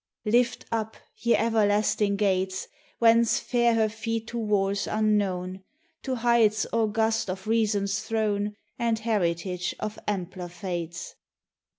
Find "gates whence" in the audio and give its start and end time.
2.15-3.39